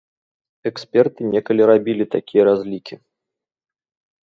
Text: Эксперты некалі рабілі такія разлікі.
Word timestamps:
Эксперты 0.69 1.21
некалі 1.35 1.61
рабілі 1.71 2.05
такія 2.17 2.43
разлікі. 2.51 2.95